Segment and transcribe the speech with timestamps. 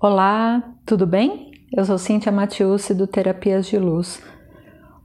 [0.00, 1.52] Olá, tudo bem?
[1.72, 4.20] Eu sou Cíntia Matiusi do Terapias de Luz.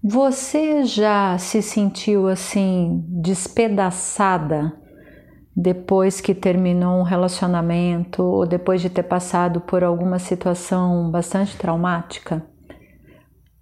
[0.03, 4.73] Você já se sentiu assim despedaçada
[5.55, 12.43] depois que terminou um relacionamento ou depois de ter passado por alguma situação bastante traumática?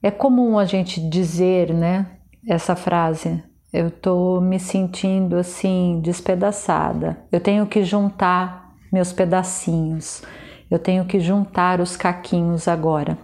[0.02, 2.08] É comum a gente dizer, né,
[2.48, 3.44] essa frase.
[3.72, 7.18] Eu tô me sentindo assim despedaçada.
[7.32, 10.24] Eu tenho que juntar meus pedacinhos
[10.70, 13.18] eu tenho que juntar os caquinhos agora.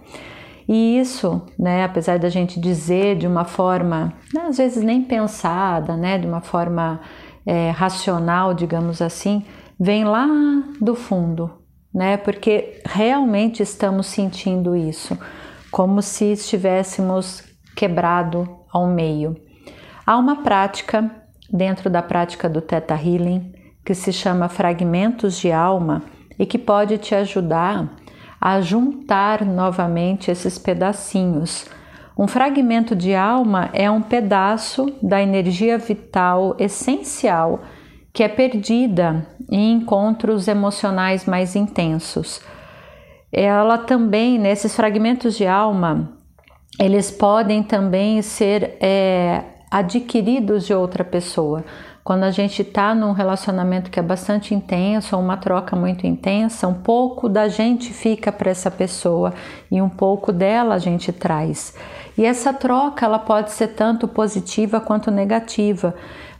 [0.68, 5.96] E isso, né, apesar da gente dizer de uma forma, né, às vezes nem pensada,
[5.96, 7.00] né, de uma forma
[7.44, 9.44] é, racional, digamos assim,
[9.78, 10.26] vem lá
[10.80, 11.50] do fundo,
[11.92, 15.18] né, porque realmente estamos sentindo isso,
[15.70, 17.44] como se estivéssemos
[17.76, 19.36] quebrado ao meio.
[20.06, 21.10] Há uma prática
[21.52, 23.52] dentro da prática do Theta Healing
[23.84, 26.02] que se chama fragmentos de alma
[26.38, 27.88] e que pode te ajudar
[28.40, 31.66] a juntar novamente esses pedacinhos.
[32.16, 37.60] Um fragmento de alma é um pedaço da energia vital essencial
[38.12, 42.40] que é perdida em encontros emocionais mais intensos.
[43.32, 46.12] Ela também, nesses fragmentos de alma,
[46.78, 51.64] eles podem também ser é, adquiridos de outra pessoa.
[52.04, 56.68] Quando a gente está num relacionamento que é bastante intenso, ou uma troca muito intensa,
[56.68, 59.32] um pouco da gente fica para essa pessoa
[59.70, 61.74] e um pouco dela a gente traz.
[62.18, 65.94] E essa troca ela pode ser tanto positiva quanto negativa,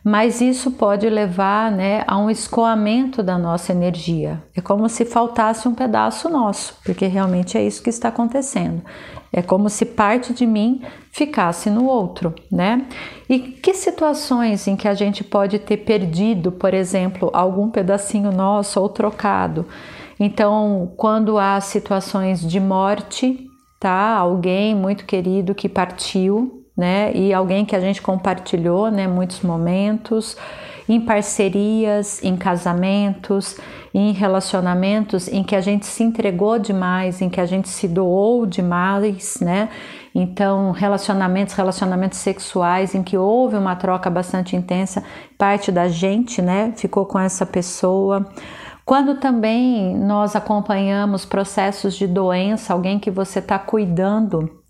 [0.04, 4.42] mas isso pode levar né, a um escoamento da nossa energia.
[4.54, 8.82] É como se faltasse um pedaço nosso, porque realmente é isso que está acontecendo.
[9.32, 12.86] É como se parte de mim ficasse no outro, né?
[13.28, 18.78] E que situações em que a gente pode ter perdido, por exemplo, algum pedacinho nosso
[18.78, 19.66] ou trocado?
[20.20, 23.48] Então, quando há situações de morte,
[23.80, 24.14] tá?
[24.16, 27.12] Alguém muito querido que partiu, né?
[27.14, 29.06] E alguém que a gente compartilhou, né?
[29.06, 30.36] Muitos momentos
[30.88, 33.58] em parcerias, em casamentos,
[33.92, 38.44] em relacionamentos em que a gente se entregou demais, em que a gente se doou
[38.44, 39.68] demais, né?
[40.14, 45.02] Então, relacionamentos, relacionamentos sexuais em que houve uma troca bastante intensa,
[45.36, 48.24] parte da gente, né, ficou com essa pessoa.
[48.84, 54.62] Quando também nós acompanhamos processos de doença, alguém que você está cuidando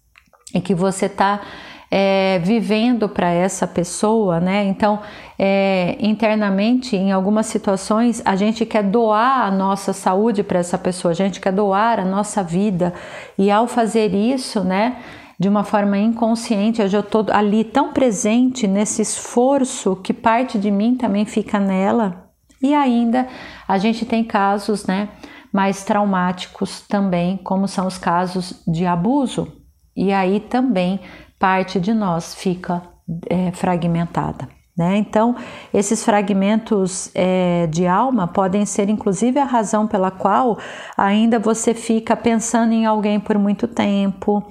[0.54, 1.43] e que você está
[1.91, 4.65] é, vivendo para essa pessoa, né?
[4.65, 5.00] Então,
[5.39, 11.12] é, internamente, em algumas situações, a gente quer doar a nossa saúde para essa pessoa,
[11.12, 12.93] a gente quer doar a nossa vida,
[13.39, 14.97] e ao fazer isso, né?
[15.39, 20.71] De uma forma inconsciente, eu já estou ali tão presente nesse esforço que parte de
[20.71, 22.31] mim também fica nela.
[22.62, 23.27] E ainda
[23.67, 25.09] a gente tem casos, né?
[25.53, 29.53] Mais traumáticos também, como são os casos de abuso.
[29.97, 31.00] E aí também
[31.44, 32.82] parte de nós fica
[33.28, 34.49] é, fragmentada.
[34.77, 34.97] Né?
[34.97, 35.37] Então,
[35.73, 40.59] esses fragmentos é, de alma podem ser inclusive a razão pela qual
[40.97, 44.43] ainda você fica pensando em alguém por muito tempo,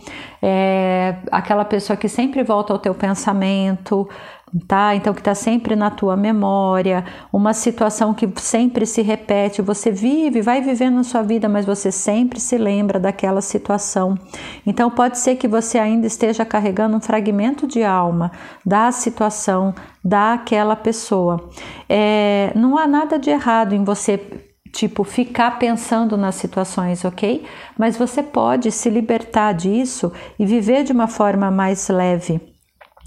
[0.42, 4.08] é, aquela pessoa que sempre volta ao teu pensamento,
[4.68, 4.96] tá?
[4.96, 10.42] Então que está sempre na tua memória, uma situação que sempre se repete, você vive,
[10.42, 14.18] vai vivendo a sua vida, mas você sempre se lembra daquela situação.
[14.66, 18.32] Então pode ser que você ainda esteja carregando um fragmento de alma
[18.66, 21.50] da situação daquela pessoa.
[21.88, 24.18] É, não há nada de errado em você
[24.72, 27.46] tipo ficar pensando nas situações, ok?
[27.78, 32.53] Mas você pode se libertar disso e viver de uma forma mais leve.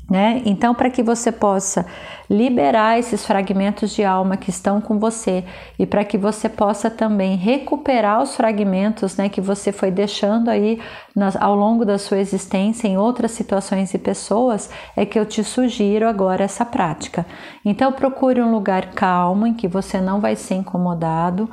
[0.08, 0.40] Né?
[0.44, 1.84] Então, para que você possa
[2.30, 5.44] liberar esses fragmentos de alma que estão com você
[5.76, 10.80] e para que você possa também recuperar os fragmentos né, que você foi deixando aí
[11.14, 15.42] nas, ao longo da sua existência em outras situações e pessoas, é que eu te
[15.42, 17.26] sugiro agora essa prática.
[17.64, 21.50] Então, procure um lugar calmo em que você não vai ser incomodado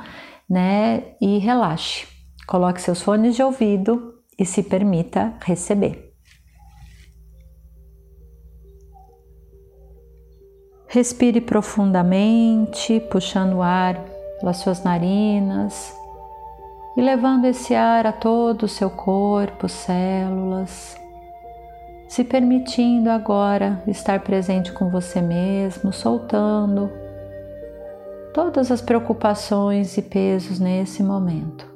[0.48, 2.06] né, e relaxe.
[2.46, 6.03] Coloque seus fones de ouvido e se permita receber.
[10.94, 14.00] Respire profundamente, puxando o ar
[14.38, 15.92] pelas suas narinas
[16.96, 20.96] e levando esse ar a todo o seu corpo, células,
[22.06, 26.88] se permitindo agora estar presente com você mesmo, soltando
[28.32, 31.66] todas as preocupações e pesos nesse momento.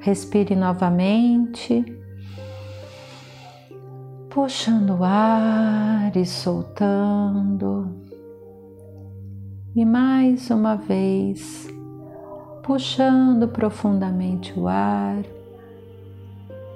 [0.00, 1.82] Respire novamente
[4.32, 7.94] puxando o ar e soltando.
[9.76, 11.68] E mais uma vez,
[12.62, 15.22] puxando profundamente o ar,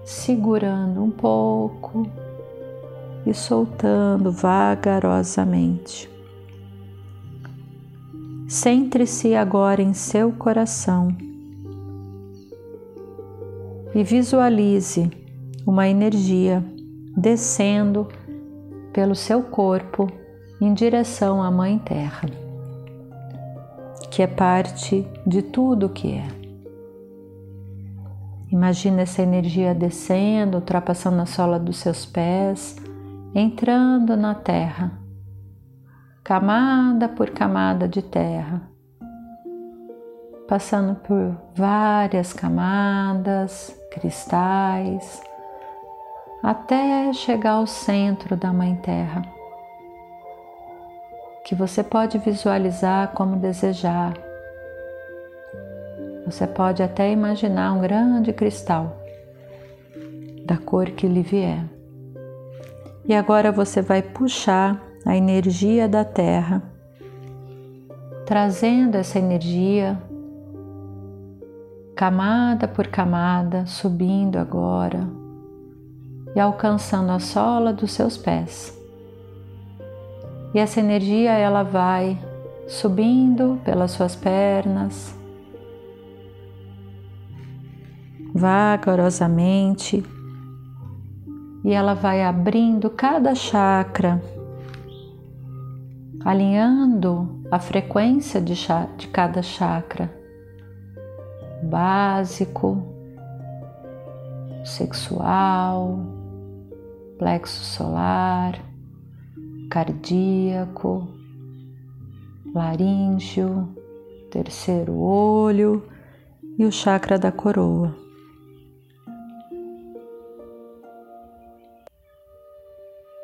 [0.04, 2.06] segurando um pouco
[3.24, 6.10] e soltando vagarosamente.
[8.46, 11.08] Centre-se agora em seu coração
[13.94, 15.10] e visualize
[15.66, 16.62] uma energia
[17.16, 18.08] descendo
[18.92, 20.06] pelo seu corpo
[20.60, 22.28] em direção à Mãe Terra,
[24.10, 26.28] que é parte de tudo que é.
[28.52, 32.76] Imagine essa energia descendo, ultrapassando a sola dos seus pés,
[33.34, 34.92] entrando na terra,
[36.22, 38.62] camada por camada de terra,
[40.46, 45.20] passando por várias camadas, cristais,
[46.46, 49.22] até chegar ao centro da Mãe Terra,
[51.44, 54.14] que você pode visualizar como desejar.
[56.24, 58.96] Você pode até imaginar um grande cristal,
[60.44, 61.64] da cor que lhe vier.
[63.04, 66.62] E agora você vai puxar a energia da Terra,
[68.24, 70.00] trazendo essa energia
[71.96, 75.25] camada por camada, subindo agora
[76.36, 78.78] e alcançando a sola dos seus pés.
[80.52, 82.22] E essa energia ela vai
[82.68, 85.18] subindo pelas suas pernas,
[88.34, 90.04] vagarosamente,
[91.64, 94.22] e ela vai abrindo cada chakra,
[96.22, 98.54] alinhando a frequência de,
[98.98, 100.14] de cada chakra.
[101.62, 102.82] Básico,
[104.64, 106.15] sexual,
[107.18, 108.60] plexo solar,
[109.70, 111.08] cardíaco,
[112.54, 113.68] laríngeo,
[114.30, 115.82] terceiro olho
[116.58, 117.94] e o chakra da coroa.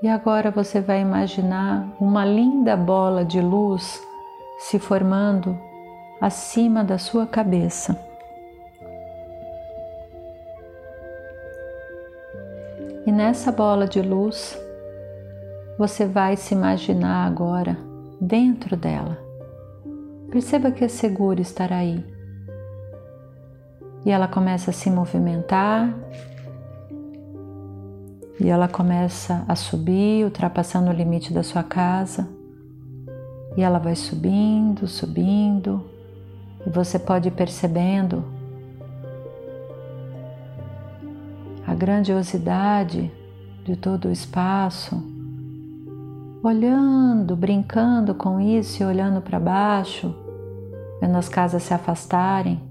[0.03, 4.03] E agora você vai imaginar uma linda bola de luz
[4.59, 5.57] se formando
[6.21, 8.12] acima da sua cabeça.
[13.05, 14.57] E nessa bola de luz,
[15.77, 17.77] você vai se imaginar agora
[18.21, 19.19] dentro dela.
[20.31, 22.05] Perceba que é seguro estar aí.
[24.05, 25.93] E ela começa a se movimentar,
[28.41, 32.29] e ela começa a subir, ultrapassando o limite da sua casa.
[33.57, 35.85] E ela vai subindo, subindo,
[36.65, 38.25] e você pode ir percebendo
[41.83, 43.11] grandiosidade
[43.65, 45.03] de todo o espaço,
[46.41, 50.15] olhando, brincando com isso e olhando para baixo,
[51.01, 52.63] vendo as casas se afastarem,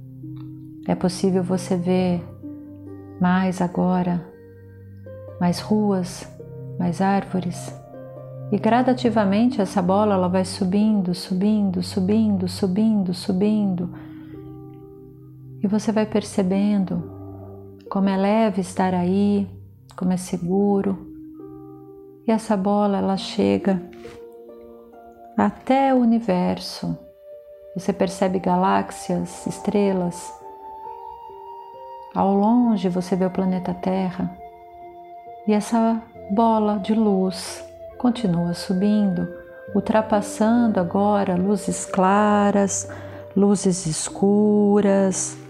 [0.87, 2.23] é possível você ver
[3.19, 4.25] mais agora,
[5.41, 6.25] mais ruas,
[6.79, 7.77] mais árvores.
[8.49, 13.89] E gradativamente essa bola ela vai subindo, subindo, subindo, subindo, subindo.
[15.61, 17.10] E você vai percebendo
[17.91, 19.45] como é leve estar aí,
[19.97, 20.97] como é seguro.
[22.25, 23.83] E essa bola ela chega
[25.37, 26.97] até o universo.
[27.75, 30.33] Você percebe galáxias, estrelas.
[32.15, 34.37] Ao longe você vê o planeta Terra.
[35.45, 37.61] E essa bola de luz
[37.97, 39.27] continua subindo,
[39.75, 42.89] ultrapassando agora luzes claras,
[43.35, 45.40] luzes escuras,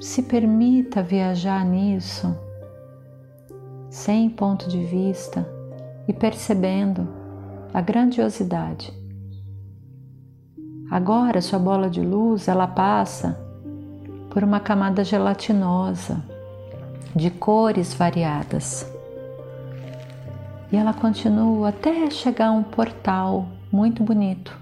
[0.00, 2.36] se permita viajar nisso,
[3.88, 5.48] sem ponto de vista
[6.06, 7.08] e percebendo
[7.72, 8.92] a grandiosidade.
[10.90, 13.38] Agora sua bola de luz ela passa
[14.30, 16.22] por uma camada gelatinosa
[17.14, 18.86] de cores variadas.
[20.70, 24.56] E ela continua até chegar a um portal muito bonito.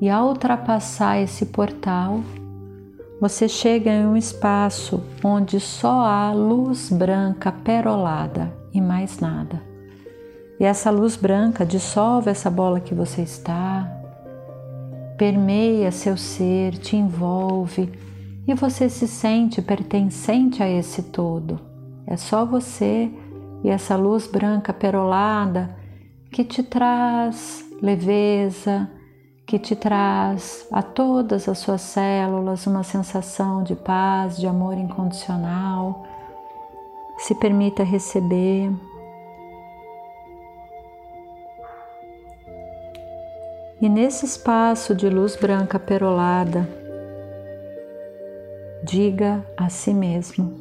[0.00, 2.20] E ao ultrapassar esse portal,
[3.20, 9.60] você chega em um espaço onde só há luz branca perolada e mais nada.
[10.60, 13.90] E essa luz branca dissolve essa bola que você está,
[15.16, 17.90] permeia seu ser, te envolve
[18.46, 21.60] e você se sente pertencente a esse todo.
[22.06, 23.10] É só você
[23.64, 25.76] e essa luz branca perolada
[26.30, 28.88] que te traz leveza,
[29.48, 36.04] que te traz a todas as suas células uma sensação de paz, de amor incondicional.
[37.16, 38.70] Se permita receber.
[43.80, 46.68] E nesse espaço de luz branca perolada,
[48.84, 50.54] diga a si mesmo: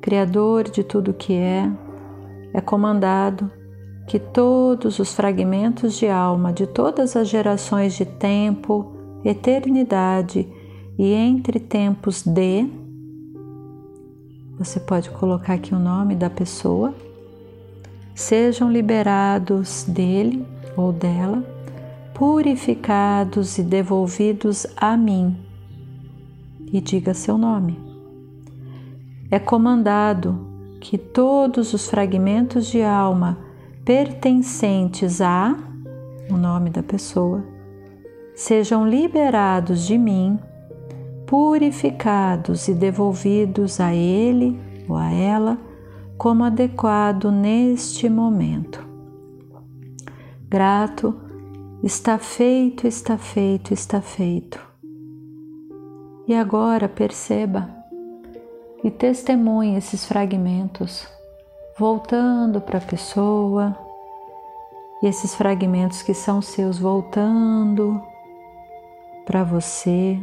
[0.00, 1.68] Criador de tudo que é,
[2.54, 3.50] é comandado
[4.12, 8.92] que todos os fragmentos de alma de todas as gerações de tempo,
[9.24, 10.46] eternidade
[10.98, 12.68] e entre tempos de.
[14.58, 16.94] Você pode colocar aqui o nome da pessoa,
[18.14, 20.44] sejam liberados dele
[20.76, 21.42] ou dela,
[22.12, 25.34] purificados e devolvidos a mim.
[26.70, 27.80] E diga seu nome.
[29.30, 30.38] É comandado
[30.82, 33.50] que todos os fragmentos de alma
[33.84, 35.56] pertencentes a
[36.30, 37.44] o nome da pessoa
[38.34, 40.38] sejam liberados de mim,
[41.26, 44.58] purificados e devolvidos a ele
[44.88, 45.58] ou a ela
[46.16, 48.84] como adequado neste momento.
[50.48, 51.14] Grato,
[51.82, 54.60] está feito, está feito, está feito.
[56.26, 57.68] E agora perceba
[58.84, 61.06] e testemunhe esses fragmentos,
[61.82, 63.76] voltando para a pessoa,
[65.02, 68.00] e esses fragmentos que são seus voltando
[69.26, 70.16] para você.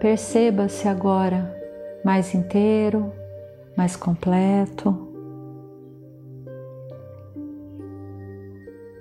[0.00, 1.54] Perceba-se agora
[2.02, 3.12] mais inteiro,
[3.76, 5.06] mais completo.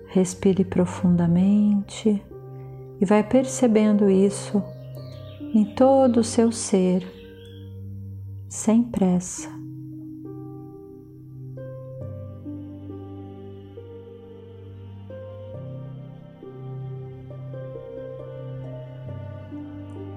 [0.07, 2.21] Respire profundamente
[2.99, 4.61] e vai percebendo isso
[5.53, 7.16] em todo o seu ser,
[8.47, 9.49] sem pressa.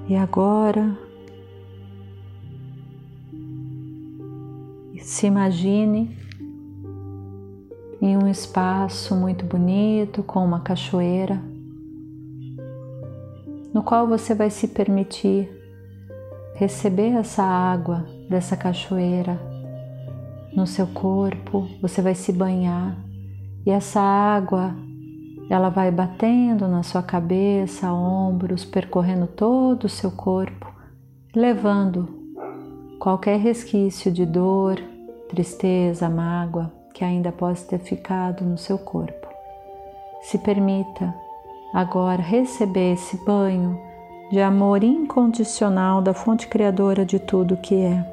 [0.08, 0.99] E agora,
[4.99, 6.16] se imagine
[8.02, 11.40] em um espaço muito bonito com uma cachoeira
[13.72, 15.60] no qual você vai se permitir
[16.61, 19.40] receber essa água dessa cachoeira
[20.55, 22.99] no seu corpo, você vai se banhar
[23.64, 24.75] e essa água
[25.49, 30.71] ela vai batendo na sua cabeça, ombros, percorrendo todo o seu corpo,
[31.35, 32.07] levando
[32.99, 34.79] qualquer resquício de dor,
[35.31, 39.29] tristeza, mágoa que ainda possa ter ficado no seu corpo.
[40.21, 41.14] Se permita
[41.73, 43.89] agora receber esse banho
[44.30, 48.04] de amor incondicional da fonte criadora de tudo que é.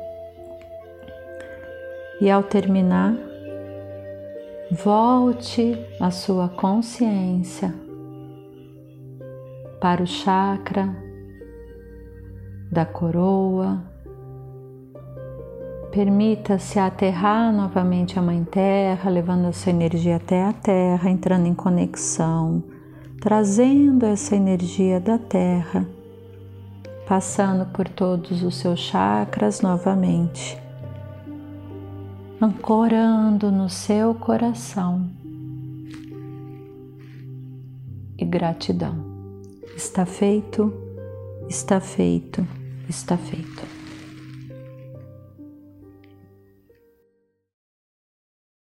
[2.20, 3.16] E ao terminar,
[4.72, 7.74] volte a sua consciência
[9.80, 10.90] para o chakra
[12.72, 13.84] da coroa.
[15.92, 21.54] Permita-se aterrar novamente a Mãe Terra, levando a sua energia até a Terra, entrando em
[21.54, 22.64] conexão
[23.20, 25.88] trazendo essa energia da terra,
[27.08, 30.58] passando por todos os seus chakras novamente,
[32.42, 35.10] ancorando no seu coração.
[38.20, 39.06] E gratidão.
[39.76, 40.74] Está feito,
[41.48, 42.46] está feito,
[42.90, 43.77] está feito.